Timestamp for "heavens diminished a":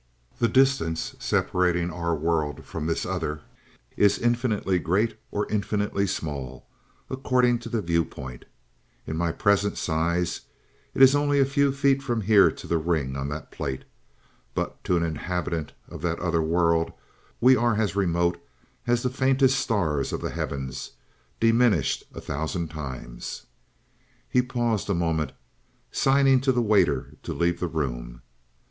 20.31-22.21